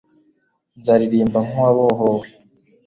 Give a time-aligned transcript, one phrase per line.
[0.79, 2.27] nzaririmba nkuwabohowe